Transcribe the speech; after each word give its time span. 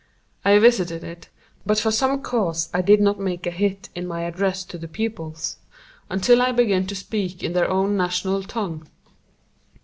I 0.43 0.57
visited 0.57 1.03
it, 1.03 1.29
but 1.63 1.77
for 1.77 1.91
some 1.91 2.23
cause 2.23 2.69
I 2.73 2.81
did 2.81 2.99
not 3.01 3.19
make 3.19 3.45
a 3.45 3.51
hit 3.51 3.89
in 3.93 4.07
my 4.07 4.21
address 4.23 4.63
to 4.63 4.79
the 4.79 4.87
pupils 4.87 5.57
until 6.09 6.41
I 6.41 6.51
began 6.51 6.87
to 6.87 6.95
speak 6.95 7.43
in 7.43 7.53
their 7.53 7.69
own 7.69 7.97
national 7.97 8.41
tongue. 8.41 8.87